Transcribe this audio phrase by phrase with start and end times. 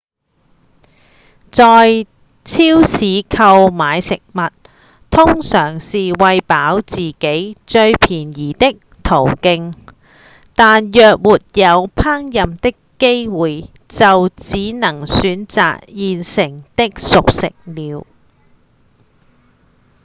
[1.51, 2.07] 在
[2.43, 4.41] 超市購買食物
[5.11, 9.75] 通常是餵飽自己最便宜的途徑
[10.55, 18.07] 但若沒有烹飪的機會就只能選擇現成的熟食了